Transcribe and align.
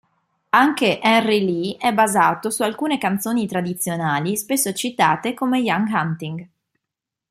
Anche 0.49 0.99
"Henry 0.99 1.45
Lee" 1.45 1.77
è 1.77 1.93
basato 1.93 2.49
su 2.49 2.63
alcune 2.63 2.97
canzoni 2.97 3.45
tradizionali 3.45 4.35
spesso 4.35 4.73
citate 4.73 5.35
come 5.35 5.59
"Young 5.59 5.87
Hunting". 5.93 6.49